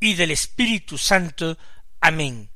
[0.00, 1.58] y del Espíritu Santo.
[2.00, 2.50] Amén.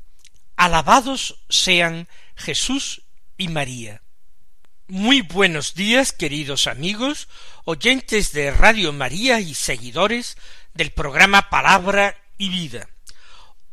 [0.56, 3.02] Alabados sean Jesús
[3.36, 4.02] y María.
[4.88, 7.28] Muy buenos días, queridos amigos,
[7.64, 10.38] oyentes de Radio María y seguidores
[10.72, 12.88] del programa Palabra y Vida.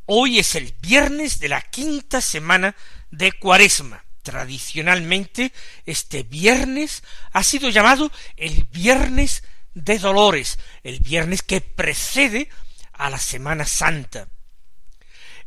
[0.05, 2.75] Hoy es el viernes de la quinta semana
[3.11, 4.03] de Cuaresma.
[4.23, 5.53] Tradicionalmente,
[5.85, 9.43] este viernes ha sido llamado el viernes
[9.73, 12.49] de dolores, el viernes que precede
[12.97, 14.27] a la Semana Santa.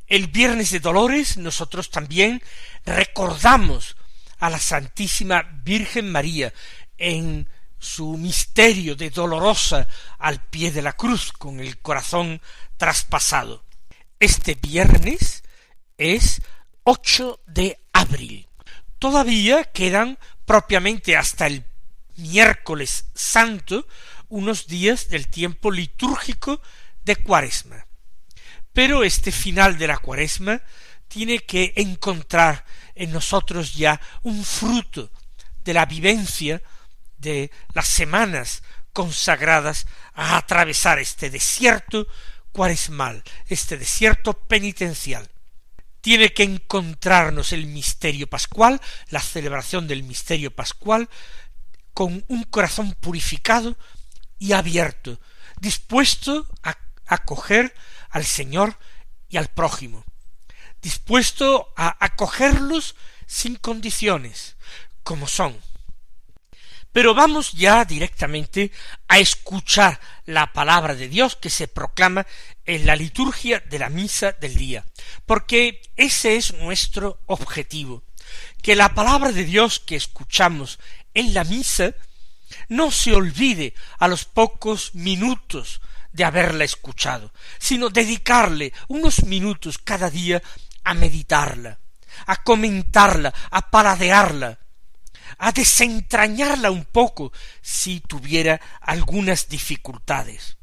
[0.06, 2.42] El viernes de dolores nosotros también
[2.84, 3.96] recordamos
[4.38, 6.52] a la Santísima Virgen María
[6.96, 9.86] en su misterio de dolorosa
[10.18, 12.40] al pie de la cruz con el corazón
[12.76, 13.64] traspasado.
[14.18, 15.44] Este viernes
[15.96, 16.42] es
[16.84, 18.48] 8 de abril.
[18.98, 21.64] Todavía quedan propiamente hasta el
[22.16, 23.86] miércoles santo
[24.28, 26.60] unos días del tiempo litúrgico
[27.08, 27.86] de Cuaresma.
[28.74, 30.60] Pero este final de la Cuaresma
[31.08, 35.10] tiene que encontrar en nosotros ya un fruto
[35.64, 36.62] de la vivencia
[37.16, 42.06] de las semanas consagradas a atravesar este desierto
[42.52, 45.30] cuaresmal, este desierto penitencial.
[46.02, 51.08] Tiene que encontrarnos el misterio pascual, la celebración del misterio pascual,
[51.94, 53.78] con un corazón purificado
[54.38, 55.18] y abierto,
[55.58, 57.74] dispuesto a acoger
[58.10, 58.78] al Señor
[59.28, 60.04] y al prójimo,
[60.80, 62.94] dispuesto a acogerlos
[63.26, 64.56] sin condiciones,
[65.02, 65.58] como son.
[66.92, 68.72] Pero vamos ya directamente
[69.06, 72.26] a escuchar la palabra de Dios que se proclama
[72.64, 74.84] en la liturgia de la misa del día,
[75.26, 78.02] porque ese es nuestro objetivo,
[78.62, 80.78] que la palabra de Dios que escuchamos
[81.14, 81.94] en la misa
[82.68, 85.80] no se olvide a los pocos minutos
[86.12, 90.42] de haberla escuchado, sino dedicarle unos minutos cada día
[90.84, 91.78] a meditarla,
[92.26, 94.58] a comentarla, a paladearla,
[95.38, 100.56] a desentrañarla un poco si tuviera algunas dificultades.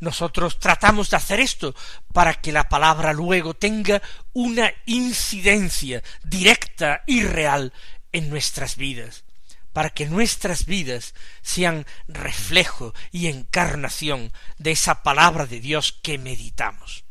[0.00, 1.74] Nosotros tratamos de hacer esto
[2.12, 4.00] para que la palabra luego tenga
[4.32, 7.72] una incidencia directa y real
[8.12, 9.24] en nuestras vidas
[9.72, 17.04] para que nuestras vidas sean reflejo y encarnación de esa palabra de Dios que meditamos.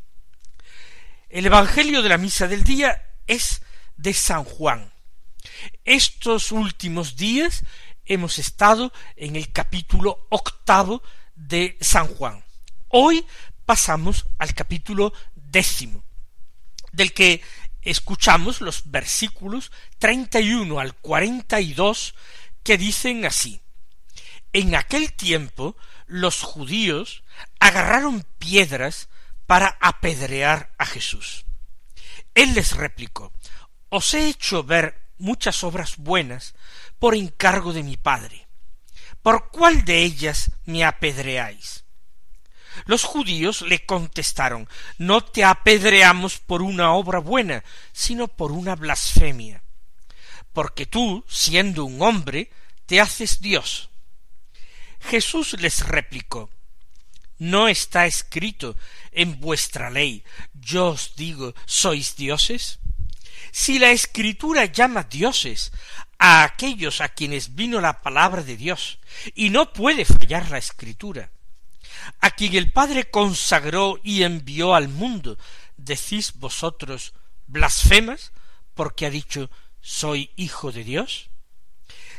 [1.28, 3.62] El Evangelio de la Misa del Día es
[3.96, 4.92] de San Juan.
[5.84, 7.64] Estos últimos días
[8.04, 11.02] hemos estado en el capítulo octavo
[11.34, 12.44] de San Juan.
[12.88, 13.26] Hoy
[13.64, 16.04] pasamos al capítulo décimo,
[16.92, 17.42] del que
[17.80, 22.14] escuchamos los versículos treinta y uno al cuarenta y dos
[22.62, 23.60] que dicen así
[24.52, 27.24] En aquel tiempo los judíos
[27.58, 29.08] agarraron piedras
[29.46, 31.46] para apedrear a Jesús.
[32.34, 33.32] Él les replicó
[33.88, 36.54] Os he hecho ver muchas obras buenas
[36.98, 38.46] por encargo de mi Padre.
[39.22, 41.84] ¿Por cuál de ellas me apedreáis?
[42.86, 44.68] Los judíos le contestaron
[44.98, 49.61] No te apedreamos por una obra buena, sino por una blasfemia
[50.52, 52.50] porque tú, siendo un hombre,
[52.86, 53.90] te haces Dios.
[55.00, 56.50] Jesús les replicó,
[57.38, 58.76] ¿no está escrito
[59.10, 62.78] en vuestra ley, yo os digo, sois dioses?
[63.50, 65.72] Si la escritura llama dioses
[66.18, 68.98] a aquellos a quienes vino la palabra de Dios,
[69.34, 71.32] y no puede fallar la escritura,
[72.20, 75.38] a quien el Padre consagró y envió al mundo,
[75.76, 77.12] decís vosotros
[77.46, 78.32] blasfemas,
[78.74, 79.50] porque ha dicho
[79.82, 81.28] ¿Soy hijo de Dios?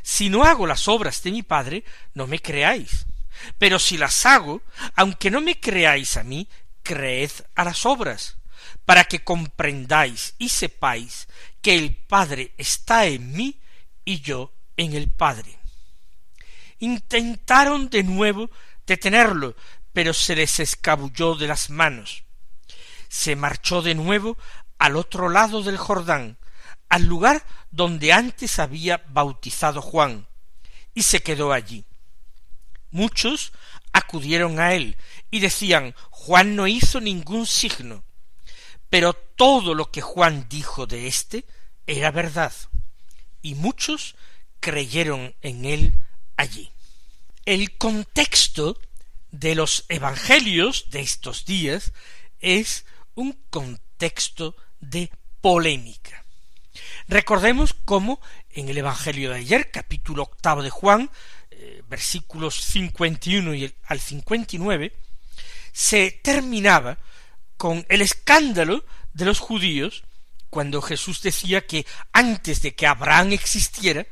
[0.04, 3.06] Si no hago las obras de mi Padre, no me creáis.
[3.57, 4.62] Pero si las hago,
[4.95, 6.48] aunque no me creáis a mí,
[6.83, 8.38] creed a las obras,
[8.86, 11.27] para que comprendáis y sepáis
[11.62, 13.60] que el Padre está en mí
[14.04, 15.57] y yo en el Padre.
[16.80, 18.51] Intentaron de nuevo
[18.86, 19.56] detenerlo,
[19.94, 22.24] pero se les escabulló de las manos.
[23.07, 24.38] Se marchó de nuevo
[24.80, 26.38] al otro lado del Jordán,
[26.93, 30.27] al lugar donde antes había bautizado Juan,
[30.93, 31.85] y se quedó allí.
[32.91, 33.51] Muchos
[33.93, 34.95] acudieron a él
[35.31, 38.03] y decían Juan no hizo ningún signo,
[38.91, 41.45] pero todo lo que Juan dijo de éste
[41.87, 42.53] era verdad,
[43.41, 44.15] y muchos
[44.59, 45.99] creyeron en él
[46.37, 46.71] allí.
[47.43, 48.77] El contexto
[49.31, 51.91] de los evangelios de estos días
[52.39, 52.85] es
[53.15, 55.09] un contexto de
[55.41, 56.22] polémica.
[57.07, 61.09] Recordemos cómo en el Evangelio de ayer, capítulo octavo de Juan,
[61.51, 64.93] eh, versículos 51 y al 59,
[65.71, 66.97] se terminaba
[67.57, 68.83] con el escándalo
[69.13, 70.03] de los judíos
[70.49, 74.05] cuando Jesús decía que antes de que Abraham existiera,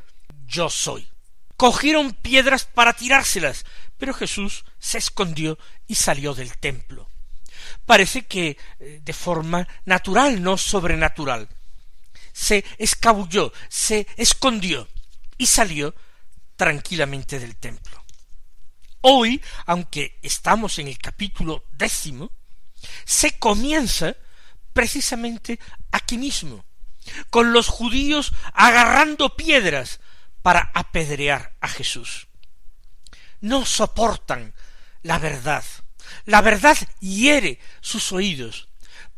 [0.47, 1.07] yo soy.
[1.55, 3.65] Cogieron piedras para tirárselas,
[3.97, 7.07] pero Jesús se escondió y salió del templo.
[7.85, 11.47] Parece que eh, de forma natural, no sobrenatural.
[12.33, 14.87] Se escabulló, se escondió
[15.37, 15.93] y salió
[16.55, 18.03] tranquilamente del templo.
[19.01, 22.31] Hoy, aunque estamos en el capítulo décimo,
[23.03, 24.15] se comienza
[24.73, 25.59] precisamente
[25.91, 26.65] aquí mismo,
[27.29, 29.99] con los judíos agarrando piedras
[30.41, 32.27] para apedrear a Jesús.
[33.39, 34.53] No soportan
[35.01, 35.63] la verdad.
[36.25, 38.67] La verdad hiere sus oídos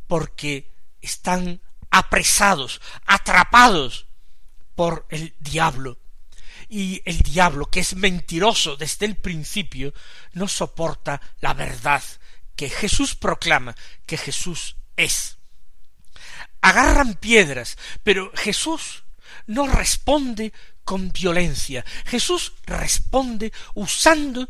[0.07, 0.71] porque
[1.01, 1.61] están
[1.93, 4.07] apresados, atrapados
[4.75, 5.99] por el diablo.
[6.67, 9.93] Y el diablo, que es mentiroso desde el principio,
[10.33, 12.01] no soporta la verdad
[12.55, 13.75] que Jesús proclama,
[14.07, 15.37] que Jesús es.
[16.61, 19.03] Agarran piedras, pero Jesús
[19.45, 20.51] no responde
[20.83, 21.85] con violencia.
[22.05, 24.49] Jesús responde usando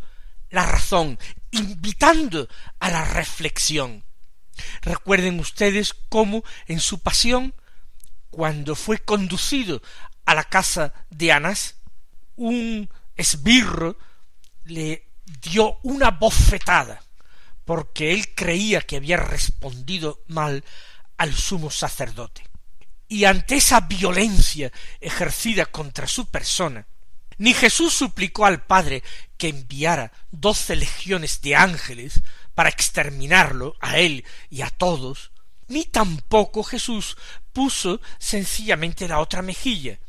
[0.49, 1.19] la razón,
[1.51, 2.47] invitando
[2.79, 4.05] a la reflexión.
[4.81, 7.53] Recuerden ustedes cómo en su pasión,
[8.29, 9.81] cuando fue conducido
[10.25, 11.75] a la casa de Anás,
[12.35, 13.97] un esbirro
[14.65, 15.07] le
[15.41, 17.03] dio una bofetada,
[17.65, 20.63] porque él creía que había respondido mal
[21.17, 22.43] al sumo sacerdote.
[23.07, 26.87] Y ante esa violencia ejercida contra su persona,
[27.37, 29.03] ni Jesús suplicó al Padre
[29.37, 32.21] que enviara doce legiones de ángeles
[32.55, 35.31] para exterminarlo a él y a todos,
[35.67, 37.17] ni tampoco Jesús
[37.51, 39.99] puso sencillamente la otra mejilla.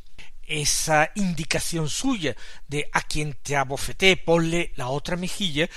[0.43, 2.37] Esa indicación suya
[2.69, 5.69] de a quien te abofeté ponle la otra mejilla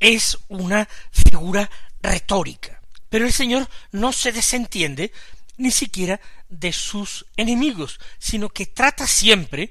[0.00, 1.70] es una figura
[2.00, 2.80] retórica.
[3.08, 5.12] Pero el Señor no se desentiende
[5.58, 9.70] ni siquiera de sus enemigos, sino que trata siempre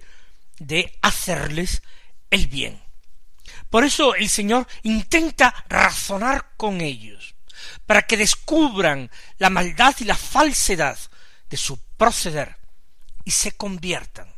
[0.60, 1.82] de hacerles
[2.30, 2.85] el bien.
[3.76, 7.36] Por eso el Señor intenta razonar con ellos,
[7.86, 10.98] para que descubran la maldad y la falsedad
[11.50, 12.56] de su proceder
[13.26, 14.34] y se conviertan.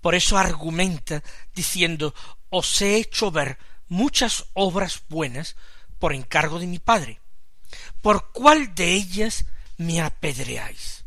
[0.00, 1.22] Por eso argumenta
[1.54, 2.16] diciendo,
[2.50, 5.54] os he hecho ver muchas obras buenas
[6.00, 7.20] por encargo de mi Padre.
[8.02, 9.44] ¿Por cuál de ellas
[9.76, 11.04] me apedreáis.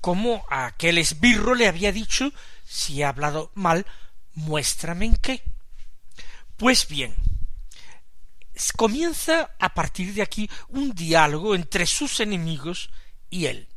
[0.00, 2.32] Como a aquel esbirro le había dicho,
[2.64, 3.86] si he hablado mal,
[4.34, 5.53] muéstrame en qué.
[6.56, 7.14] Pues bien,
[8.76, 12.90] comienza a partir de aquí un diálogo entre sus enemigos
[13.28, 13.68] y él.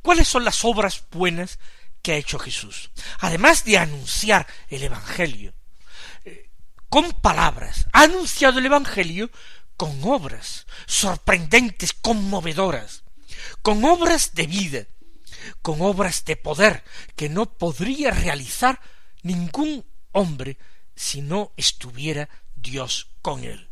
[0.00, 1.58] ¿Cuáles son las obras buenas
[2.02, 2.90] que ha hecho Jesús?
[3.20, 5.52] Además de anunciar el Evangelio,
[6.24, 6.48] eh,
[6.88, 9.30] con palabras, ha anunciado el Evangelio
[9.76, 13.02] con obras sorprendentes, conmovedoras,
[13.60, 14.86] con obras de vida,
[15.60, 16.84] con obras de poder
[17.16, 18.80] que no podría realizar
[19.22, 20.56] ningún hombre
[20.94, 23.68] si no estuviera Dios con él.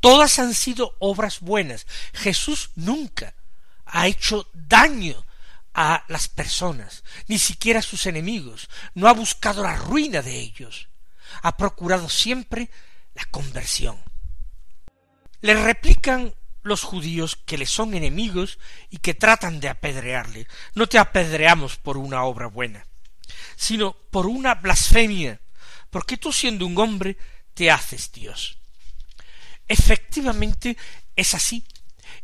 [0.00, 1.86] Todas han sido obras buenas.
[2.12, 3.34] Jesús nunca
[3.86, 5.24] ha hecho daño
[5.74, 10.88] a las personas, ni siquiera a sus enemigos, no ha buscado la ruina de ellos,
[11.42, 12.70] ha procurado siempre
[13.14, 14.00] la conversión.
[15.40, 18.58] Le replican los judíos que le son enemigos
[18.88, 20.46] y que tratan de apedrearle.
[20.74, 22.86] No te apedreamos por una obra buena,
[23.56, 25.40] sino por una blasfemia,
[25.94, 27.16] porque tú siendo un hombre
[27.54, 28.58] te haces Dios.
[29.68, 30.76] Efectivamente
[31.14, 31.64] es así.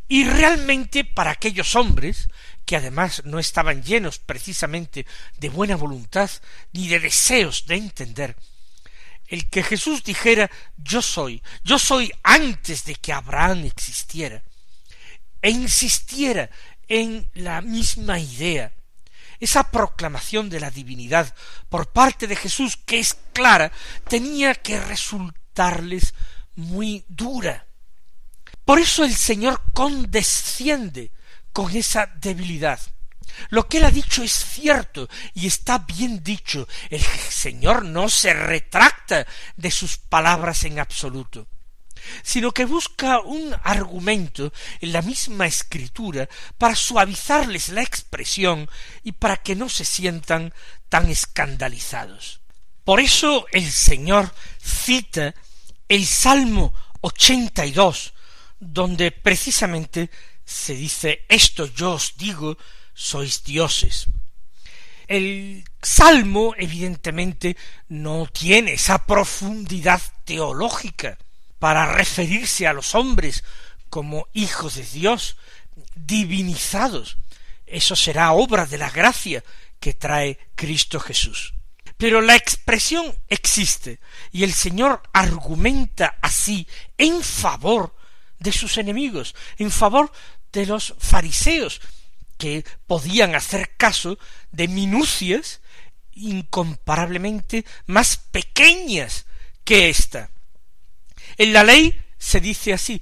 [0.09, 2.29] Y realmente para aquellos hombres,
[2.65, 5.07] que además no estaban llenos precisamente
[5.39, 6.29] de buena voluntad
[6.73, 8.37] ni de deseos de entender,
[9.29, 14.43] el que Jesús dijera yo soy, yo soy antes de que Abraham existiera,
[15.41, 16.51] e insistiera
[16.89, 18.73] en la misma idea,
[19.41, 21.35] esa proclamación de la divinidad
[21.69, 23.73] por parte de Jesús, que es clara,
[24.07, 26.15] tenía que resultarles
[26.57, 27.67] muy dura.
[28.65, 31.11] Por eso el Señor condesciende
[31.53, 32.81] con esa debilidad.
[33.49, 36.69] Lo que él ha dicho es cierto y está bien dicho.
[36.91, 41.47] El Señor no se retracta de sus palabras en absoluto.
[42.23, 46.29] Sino que busca un argumento en la misma escritura
[46.59, 48.69] para suavizarles la expresión
[49.03, 50.53] y para que no se sientan
[50.89, 52.41] tan escandalizados.
[52.85, 55.35] Por eso el Señor cita
[55.89, 58.15] el Salmo 82,
[58.59, 60.11] donde precisamente
[60.45, 62.59] se dice esto yo os digo,
[62.95, 64.07] sois dioses.
[65.07, 67.57] El Salmo, evidentemente,
[67.89, 71.19] no tiene esa profundidad teológica
[71.61, 73.45] para referirse a los hombres
[73.89, 75.37] como hijos de Dios,
[75.95, 77.19] divinizados.
[77.67, 79.45] Eso será obra de la gracia
[79.79, 81.55] que trae Cristo Jesús.
[81.97, 84.01] Pero la expresión existe
[84.33, 87.95] y el Señor argumenta así en favor
[88.39, 90.11] de sus enemigos, en favor
[90.51, 91.81] de los fariseos,
[92.39, 94.19] que podían hacer caso
[94.51, 95.61] de minucias
[96.15, 99.27] incomparablemente más pequeñas
[99.63, 100.31] que ésta.
[101.41, 103.01] En la ley se dice así,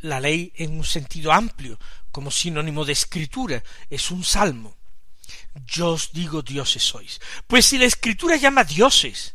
[0.00, 1.78] la ley en un sentido amplio,
[2.10, 4.78] como sinónimo de escritura, es un salmo.
[5.66, 7.20] Yo os digo dioses sois.
[7.46, 9.34] Pues si la escritura llama dioses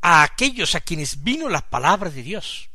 [0.00, 2.70] a aquellos a quienes vino la palabra de Dios,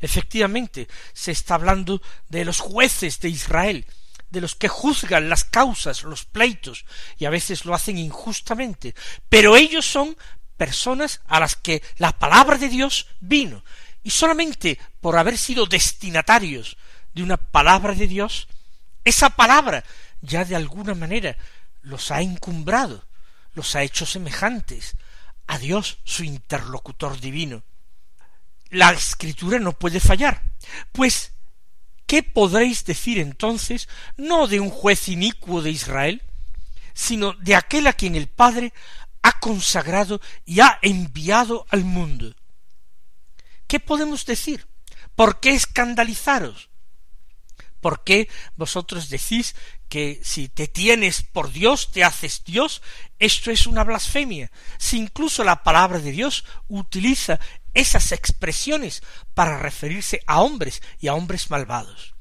[0.00, 2.00] efectivamente se está hablando
[2.30, 3.84] de los jueces de Israel,
[4.30, 6.86] de los que juzgan las causas, los pleitos,
[7.18, 8.94] y a veces lo hacen injustamente,
[9.28, 10.16] pero ellos son
[10.56, 13.62] personas a las que la palabra de Dios vino,
[14.04, 16.76] y solamente por haber sido destinatarios
[17.12, 18.46] de una palabra de Dios,
[19.04, 19.82] esa palabra
[20.20, 21.36] ya de alguna manera
[21.82, 23.04] los ha encumbrado,
[23.54, 24.96] los ha hecho semejantes
[25.46, 27.64] a Dios, su interlocutor divino.
[28.70, 30.42] La escritura no puede fallar,
[30.92, 31.32] pues
[32.06, 36.22] ¿Qué podréis decir entonces no de un juez inicuo de Israel,
[36.92, 38.72] sino de aquel a quien el Padre
[39.22, 42.34] ha consagrado y ha enviado al mundo?
[43.66, 44.66] ¿Qué podemos decir?
[45.14, 46.70] ¿Por qué escandalizaros?
[47.80, 49.54] ¿Por qué vosotros decís
[49.90, 52.80] que si te tienes por Dios, te haces Dios?
[53.18, 54.50] Esto es una blasfemia.
[54.78, 57.38] Si incluso la palabra de Dios utiliza
[57.74, 59.02] esas expresiones
[59.34, 62.14] para referirse a hombres y a hombres malvados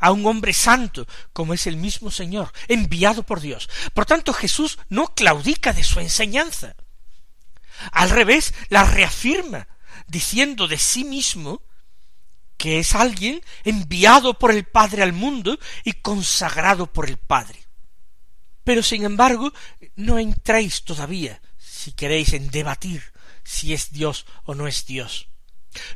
[0.00, 3.68] a un hombre santo, como es el mismo Señor, enviado por Dios.
[3.94, 6.76] Por tanto, Jesús no claudica de su enseñanza.
[7.92, 9.68] Al revés, la reafirma,
[10.06, 11.62] diciendo de sí mismo
[12.56, 17.66] que es alguien enviado por el Padre al mundo y consagrado por el Padre.
[18.64, 19.52] Pero sin embargo,
[19.96, 23.12] no entréis todavía, si queréis, en debatir
[23.44, 25.28] si es Dios o no es Dios.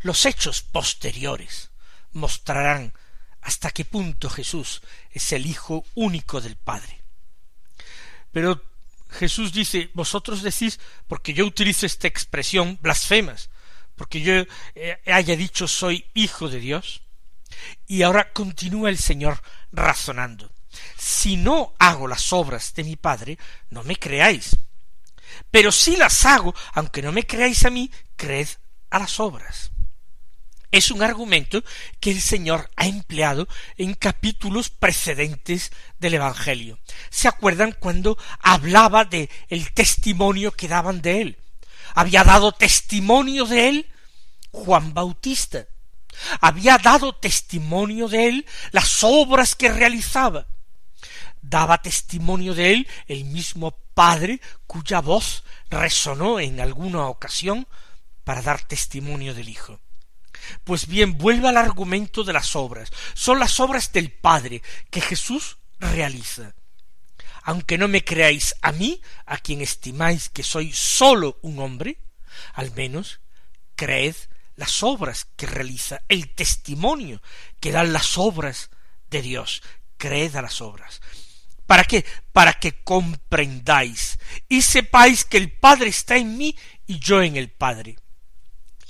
[0.02, 1.70] Los hechos posteriores
[2.12, 2.94] mostrarán
[3.42, 4.80] hasta qué punto Jesús
[5.10, 7.02] es el Hijo único del Padre.
[8.30, 8.62] Pero
[9.10, 13.50] Jesús dice, vosotros decís, porque yo utilizo esta expresión, blasfemas,
[13.96, 14.34] porque yo
[14.74, 17.02] eh, haya dicho soy hijo de Dios.
[17.86, 20.50] Y ahora continúa el Señor razonando.
[20.96, 23.38] Si no hago las obras de mi Padre,
[23.70, 24.56] no me creáis.
[25.50, 28.48] Pero si las hago, aunque no me creáis a mí, creed
[28.90, 29.70] a las obras.
[30.70, 31.62] Es un argumento
[32.00, 33.46] que el Señor ha empleado
[33.76, 36.78] en capítulos precedentes del Evangelio.
[37.10, 41.38] ¿Se acuerdan cuando hablaba de el testimonio que daban de él?
[41.94, 43.92] Había dado testimonio de él
[44.50, 45.66] Juan Bautista.
[46.40, 50.46] Había dado testimonio de él las obras que realizaba
[51.42, 57.66] daba testimonio de él el mismo Padre cuya voz resonó en alguna ocasión
[58.24, 59.80] para dar testimonio del Hijo.
[60.64, 62.90] Pues bien, vuelve al argumento de las obras.
[63.14, 66.54] Son las obras del Padre que Jesús realiza.
[67.42, 71.98] Aunque no me creáis a mí, a quien estimáis que soy sólo un hombre,
[72.54, 73.20] al menos
[73.74, 74.14] creed
[74.56, 77.20] las obras que realiza, el testimonio
[77.58, 78.70] que dan las obras
[79.10, 79.62] de Dios.
[79.96, 81.00] Creed a las obras.
[81.66, 82.04] ¿Para qué?
[82.32, 84.18] Para que comprendáis
[84.48, 86.56] y sepáis que el Padre está en mí
[86.86, 87.96] y yo en el Padre.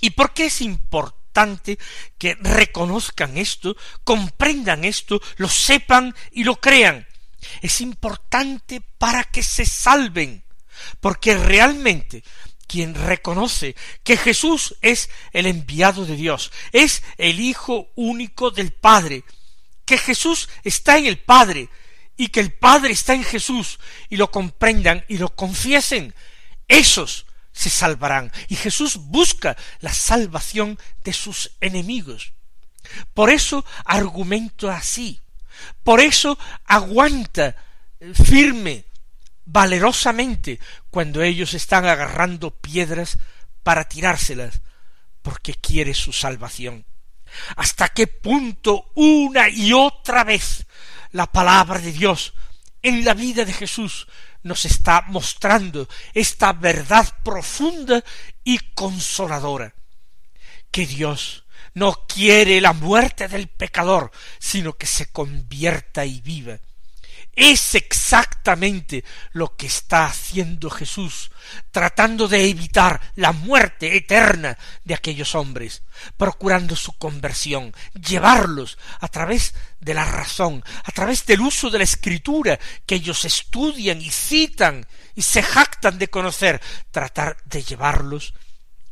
[0.01, 1.79] ¿Y por qué es importante
[2.19, 7.07] que reconozcan esto, comprendan esto, lo sepan y lo crean?
[7.61, 10.45] Es importante para que se salven,
[11.01, 12.23] porque realmente
[12.67, 19.25] quien reconoce que Jesús es el enviado de Dios, es el Hijo único del Padre,
[19.85, 21.69] que Jesús está en el Padre,
[22.17, 26.15] y que el Padre está en Jesús y lo comprendan y lo confiesen,
[26.69, 28.33] esos se salvarán.
[28.49, 32.33] Y Jesús busca la salvación de sus enemigos.
[33.15, 35.22] Por eso argumento así.
[35.83, 37.57] Por eso aguanta
[38.15, 38.85] firme,
[39.45, 40.59] valerosamente,
[40.91, 43.19] cuando ellos están agarrando piedras
[43.63, 44.61] para tirárselas,
[45.23, 46.85] porque quiere su salvación.
[47.57, 50.67] hasta qué punto una y otra vez
[51.13, 52.35] la palabra de Dios
[52.83, 54.07] en la vida de Jesús
[54.43, 58.03] nos está mostrando esta verdad profunda
[58.45, 59.75] y consoladora,
[60.71, 66.59] que Dios no quiere la muerte del pecador, sino que se convierta y viva.
[67.35, 71.31] Es exactamente lo que está haciendo Jesús,
[71.71, 75.83] tratando de evitar la muerte eterna de aquellos hombres,
[76.19, 81.85] procurando su conversión, llevarlos a través de la razón, a través del uso de la
[81.85, 86.61] escritura que ellos estudian y citan y se jactan de conocer,
[86.91, 88.35] tratar de llevarlos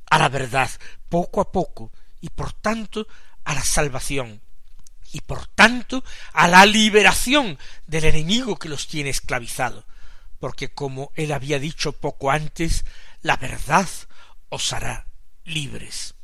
[0.08, 0.70] a la verdad
[1.10, 3.06] poco a poco y por tanto
[3.44, 4.42] a la salvación
[5.12, 9.86] y por tanto a la liberación del enemigo que los tiene esclavizado,
[10.38, 12.84] porque como él había dicho poco antes,
[13.22, 13.88] la verdad
[14.48, 15.06] os hará
[15.44, 16.14] libres.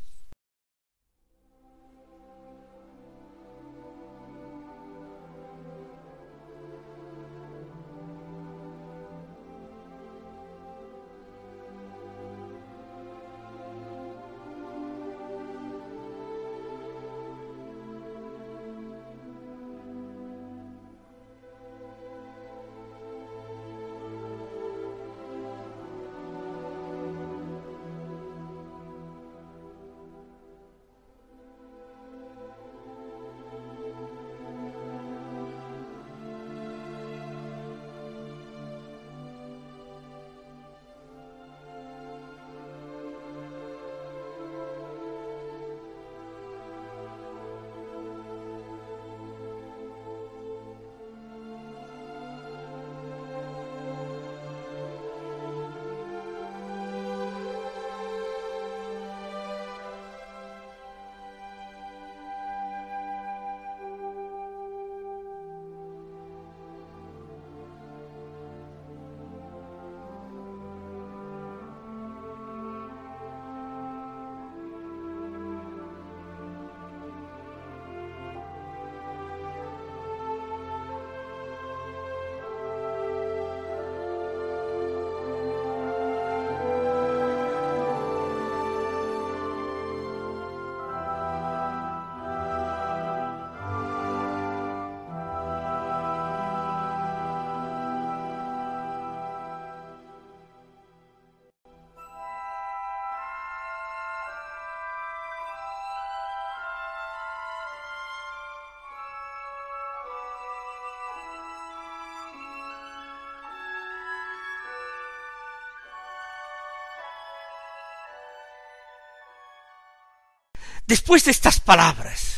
[120.86, 122.36] Después de estas palabras,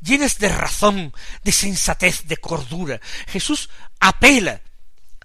[0.00, 4.62] llenas de razón, de sensatez, de cordura, Jesús apela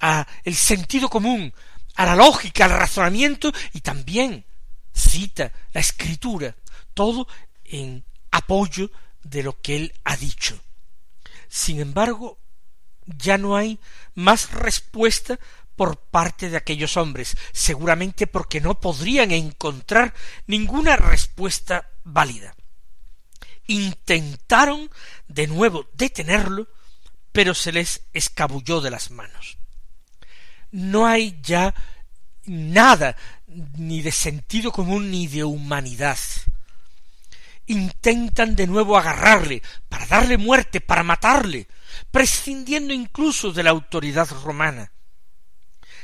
[0.02, 1.54] a el sentido común,
[1.96, 4.46] a la lógica, al razonamiento y también
[4.92, 6.56] cita la escritura,
[6.96, 7.28] todo
[7.64, 8.90] en apoyo
[9.22, 10.60] de lo que él ha dicho.
[11.48, 12.40] Sin embargo,
[13.06, 13.80] ya no hay
[14.16, 15.40] más respuesta
[15.76, 20.16] por parte de aquellos hombres, seguramente porque no podrían encontrar
[20.48, 22.56] ninguna respuesta válida
[23.68, 24.90] intentaron
[25.28, 26.68] de nuevo detenerlo,
[27.32, 29.58] pero se les escabulló de las manos.
[30.72, 31.74] No hay ya
[32.46, 33.16] nada
[33.48, 36.18] ni de sentido común ni de humanidad.
[37.66, 41.68] Intentan de nuevo agarrarle, para darle muerte, para matarle,
[42.12, 44.92] prescindiendo incluso de la autoridad romana.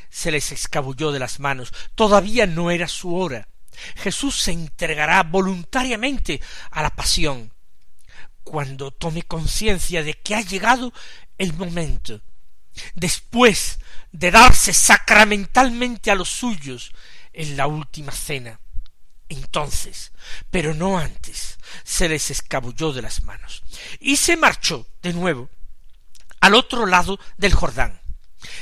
[0.09, 3.47] Se les escabulló de las manos, todavía no era su hora.
[3.95, 7.53] Jesús se entregará voluntariamente a la pasión,
[8.43, 10.93] cuando tome conciencia de que ha llegado
[11.37, 12.21] el momento,
[12.95, 13.79] después
[14.11, 16.91] de darse sacramentalmente a los suyos
[17.33, 18.59] en la última cena.
[19.29, 20.11] Entonces,
[20.49, 23.63] pero no antes, se les escabulló de las manos
[23.99, 25.49] y se marchó de nuevo
[26.41, 28.01] al otro lado del Jordán.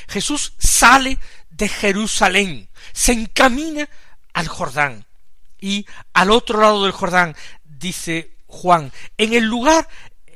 [0.10, 1.18] Jesús sale
[1.50, 3.88] de Jerusalén, se encamina
[4.34, 5.07] al Jordán
[5.60, 9.88] y al otro lado del Jordán dice Juan, en el lugar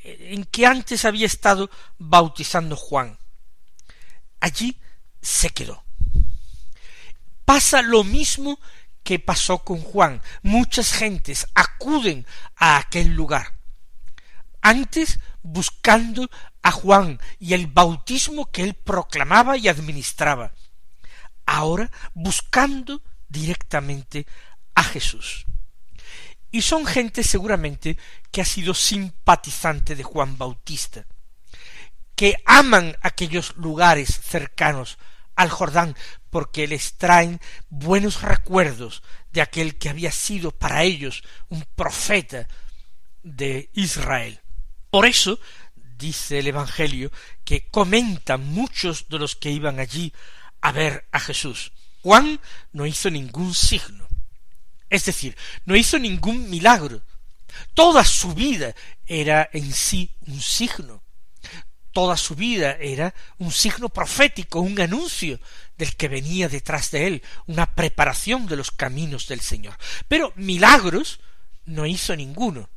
[0.04, 3.18] en que antes había estado bautizando Juan.
[4.40, 4.80] Allí
[5.22, 5.84] se quedó.
[7.46, 8.60] Pasa lo mismo
[9.04, 10.22] que pasó con Juan.
[10.42, 13.54] Muchas gentes acuden a aquel lugar.
[14.62, 16.30] Antes buscando
[16.62, 20.54] a Juan y el bautismo que él proclamaba y administraba.
[21.46, 24.28] Ahora buscando directamente
[24.82, 25.46] a Jesús.
[26.54, 27.98] y son gente seguramente
[28.30, 31.06] que ha sido simpatizante de Juan Bautista,
[32.13, 34.98] que aman aquellos lugares cercanos
[35.38, 35.96] al Jordán
[36.30, 37.39] porque les traen
[37.70, 42.50] buenos recuerdos de aquel que había sido para ellos un profeta
[43.24, 44.41] de Israel.
[44.89, 45.39] Por eso
[45.74, 47.12] dice el Evangelio
[47.46, 50.12] que comentan muchos de los que iban allí
[50.60, 51.72] a ver a Jesús.
[52.02, 52.41] Juan
[52.74, 54.08] no hizo ningún signo,
[54.92, 57.02] es decir, no hizo ningún milagro.
[57.74, 58.76] Toda su vida
[59.08, 61.02] era en sí un signo.
[61.94, 65.40] Toda su vida era un signo profético, un anuncio
[65.78, 69.78] del que venía detrás de él, una preparación de los caminos del Señor.
[70.08, 71.22] Pero milagros
[71.66, 72.70] no hizo ninguno.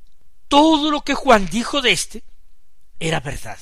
[0.46, 2.22] Todo lo que Juan dijo de éste
[3.00, 3.58] era verdad.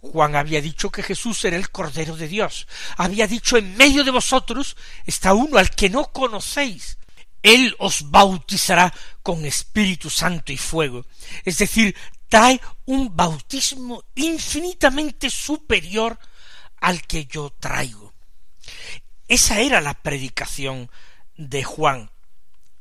[0.00, 2.66] Juan había dicho que Jesús era el Cordero de Dios.
[2.98, 6.98] Había dicho en medio de vosotros está uno al que no conocéis.
[7.46, 11.06] Él os bautizará con Espíritu Santo y fuego.
[11.44, 11.94] Es decir,
[12.28, 16.18] trae un bautismo infinitamente superior
[16.80, 18.12] al que yo traigo.
[19.28, 20.90] Esa era la predicación
[21.36, 22.10] de Juan.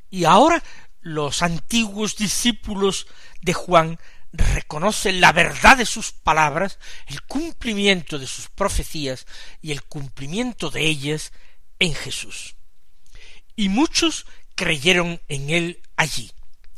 [0.10, 0.64] Y ahora
[1.02, 3.06] los antiguos discípulos
[3.44, 4.00] de Juan
[4.34, 9.28] reconocen la verdad de sus palabras, el cumplimiento de sus profecías
[9.62, 11.34] y el cumplimiento de ellas
[11.78, 12.56] en Jesús.
[13.56, 16.32] Y muchos creyeron en él allí.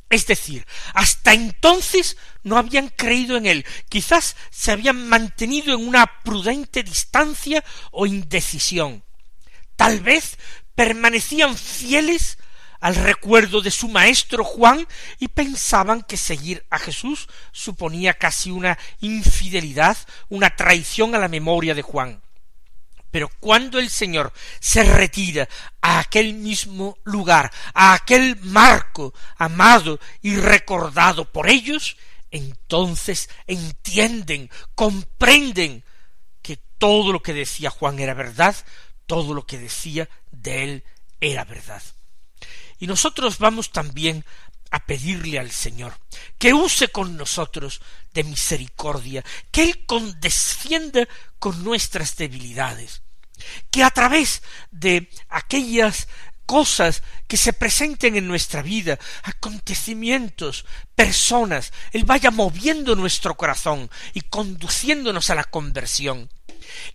[0.09, 6.21] Es decir, hasta entonces no habían creído en él, quizás se habían mantenido en una
[6.23, 9.03] prudente distancia o indecisión.
[9.75, 10.37] Tal vez
[10.75, 12.37] permanecían fieles
[12.79, 14.87] al recuerdo de su maestro Juan
[15.19, 19.97] y pensaban que seguir a Jesús suponía casi una infidelidad,
[20.29, 22.21] una traición a la memoria de Juan.
[23.11, 25.47] Pero cuando el Señor se retira
[25.81, 31.97] a aquel mismo lugar, a aquel marco amado y recordado por ellos,
[32.31, 35.83] entonces entienden, comprenden
[36.41, 38.55] que todo lo que decía Juan era verdad,
[39.05, 40.83] todo lo que decía de él
[41.21, 41.81] era verdad.
[42.79, 44.23] Y nosotros vamos también
[44.71, 45.97] a pedirle al Señor
[46.37, 47.81] que use con nosotros
[48.13, 51.07] de misericordia, que Él condescienda
[51.39, 53.01] con nuestras debilidades,
[53.69, 56.07] que a través de aquellas
[56.45, 64.21] cosas que se presenten en nuestra vida, acontecimientos, personas, Él vaya moviendo nuestro corazón y
[64.21, 66.29] conduciéndonos a la conversión,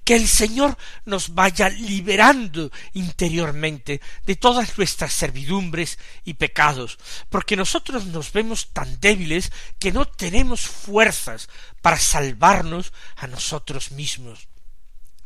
[0.05, 6.99] que el Señor nos vaya liberando interiormente de todas nuestras servidumbres y pecados,
[7.31, 11.49] porque nosotros nos vemos tan débiles que no tenemos fuerzas
[11.81, 14.52] para salvarnos a nosotros mismos.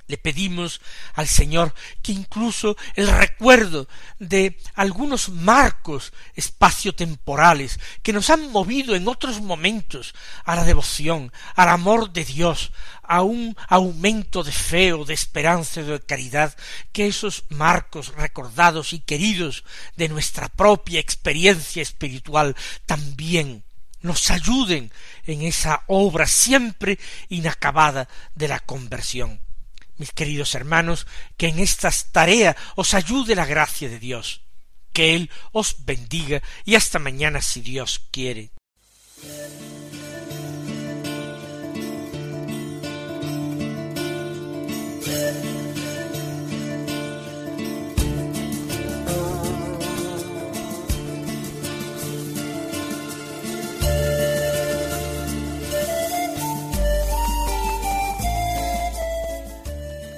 [0.09, 0.81] Le pedimos
[1.14, 3.88] al Señor que incluso el recuerdo
[4.21, 10.14] de algunos marcos espaciotemporales que nos han movido en otros momentos
[10.45, 12.71] a la devoción, al amor de Dios,
[13.03, 16.57] a un aumento de fe o de esperanza o de caridad,
[16.92, 19.64] que esos marcos recordados y queridos
[19.97, 22.55] de nuestra propia experiencia espiritual
[22.87, 23.64] también
[24.03, 24.92] nos ayuden
[25.27, 29.46] en esa obra siempre inacabada de la conversión
[29.99, 31.07] mis queridos hermanos,
[31.37, 34.43] que en esta tarea os ayude la gracia de Dios,
[34.93, 38.51] que Él os bendiga y hasta mañana si Dios quiere.